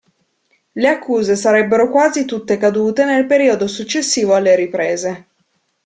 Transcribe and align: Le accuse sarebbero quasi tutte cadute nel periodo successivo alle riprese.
Le 0.71 0.87
accuse 0.87 1.35
sarebbero 1.35 1.87
quasi 1.91 2.25
tutte 2.25 2.57
cadute 2.57 3.05
nel 3.05 3.27
periodo 3.27 3.67
successivo 3.67 4.33
alle 4.33 4.55
riprese. 4.55 5.27